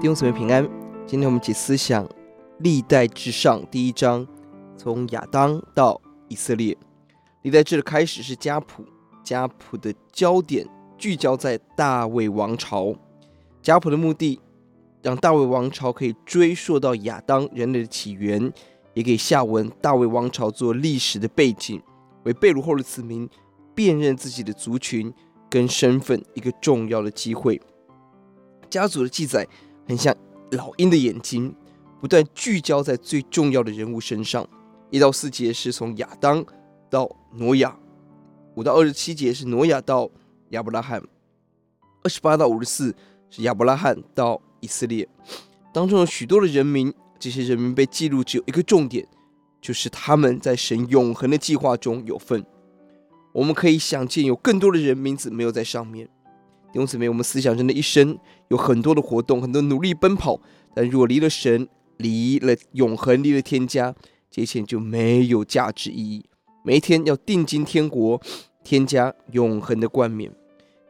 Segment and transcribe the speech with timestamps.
[0.00, 0.66] 弟兄姊妹平安，
[1.06, 2.08] 今天我们一起思想
[2.60, 4.26] 历代至上第一章，
[4.74, 6.74] 从亚当到以色列。
[7.42, 8.82] 历代志的开始是家谱，
[9.22, 10.66] 家谱的焦点
[10.96, 12.94] 聚焦在大卫王朝。
[13.60, 14.40] 家谱的目的，
[15.02, 18.50] 让大卫王朝可以追溯到亚当人类的起源，
[18.94, 21.78] 也给下文大卫王朝做历史的背景，
[22.22, 23.28] 为被掳后的子民
[23.74, 25.12] 辨认自己的族群
[25.50, 27.60] 跟身份一个重要的机会。
[28.70, 29.46] 家族的记载。
[29.90, 30.16] 很像
[30.52, 31.52] 老鹰的眼睛，
[32.00, 34.48] 不断聚焦在最重要的人物身上。
[34.88, 36.44] 一到四节是从亚当
[36.88, 37.76] 到挪亚，
[38.54, 40.08] 五到二十七节是挪亚到
[40.50, 41.02] 亚伯拉罕，
[42.04, 42.94] 二十八到五十四
[43.30, 45.08] 是亚伯拉罕到以色列。
[45.74, 49.04] 当中有许多的人名，这些人名被记录只有一个重点，
[49.60, 52.46] 就是他们在神永恒的计划中有份。
[53.32, 56.08] 我们可以想见，有更多的人名字没有在上面。
[56.72, 58.16] 弟兄姊妹，我们思想人的一生
[58.48, 60.40] 有很多的活动，很多努力奔跑，
[60.72, 63.92] 但如果离了神，离了永恒，离了天家，
[64.30, 66.24] 这一切就没有价值意义。
[66.64, 68.20] 每一天要定睛天国、
[68.62, 70.32] 天家永恒的冠冕。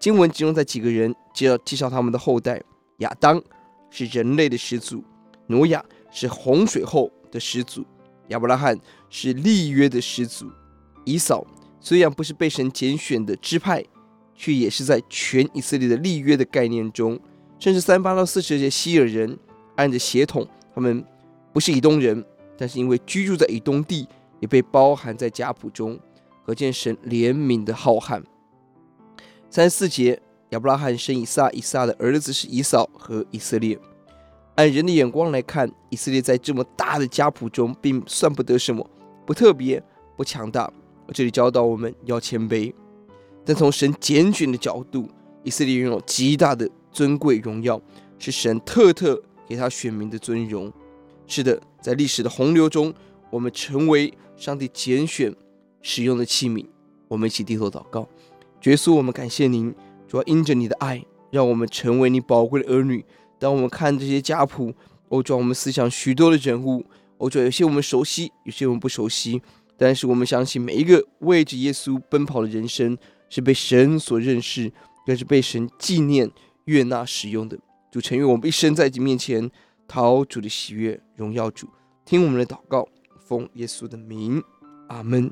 [0.00, 2.60] 经文集中在几个人，就要介绍他们的后代：
[2.98, 3.40] 亚当
[3.88, 5.04] 是人类的始祖，
[5.46, 7.86] 挪亚是洪水后的始祖，
[8.28, 8.76] 亚伯拉罕
[9.08, 10.50] 是立约的始祖，
[11.04, 11.46] 以扫
[11.80, 13.84] 虽然不是被神拣选的支派。
[14.38, 17.18] 却也是在全以色列的立约的概念中，
[17.58, 19.36] 甚至三八到四十节希尔人
[19.74, 21.04] 按着血统，他们
[21.52, 22.24] 不是以东人，
[22.56, 24.06] 但是因为居住在以东地，
[24.38, 25.98] 也被包含在家谱中，
[26.46, 28.22] 可见神怜悯的浩瀚。
[29.50, 33.76] 三十四节，亚伯拉罕生以撒，以撒的儿子是以扫和以色列。
[34.54, 38.88] 按人的眼光来看，以色列在这么大的家谱中，并算不得什么，
[39.26, 39.82] 不特别，
[40.16, 40.72] 不强大。
[41.12, 42.72] 这里教导我们要谦卑。
[43.48, 45.08] 但从神拣选的角度，
[45.42, 47.80] 以色列拥有极大的尊贵荣耀，
[48.18, 50.70] 是神特特给他选民的尊荣。
[51.26, 52.92] 是的，在历史的洪流中，
[53.30, 55.34] 我们成为上帝拣选
[55.80, 56.66] 使用的器皿。
[57.08, 58.06] 我们一起低头祷告，
[58.64, 59.74] 耶稣，我们感谢您，
[60.06, 63.02] 主要因着你的爱，让我们成为你宝贵的儿女。
[63.38, 64.74] 当我们看这些家谱，
[65.08, 66.84] 哦，主，我们思想许多的人物，
[67.16, 69.40] 哦，主，有些我们熟悉，有些我们不熟悉，
[69.78, 72.98] 但是我们相信每一个为着耶稣奔跑的人生。
[73.28, 74.72] 是被神所认识，
[75.06, 76.30] 更是被神纪念、
[76.64, 77.58] 悦纳、使用的。
[77.90, 79.50] 主，诚愿我们一生在你面前
[79.86, 81.68] 讨主的喜悦，荣耀主。
[82.04, 82.88] 听我们的祷告，
[83.26, 84.42] 奉耶稣的名，
[84.88, 85.30] 阿门。